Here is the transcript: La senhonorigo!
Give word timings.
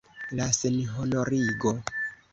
La 0.39 0.47
senhonorigo! 0.59 1.75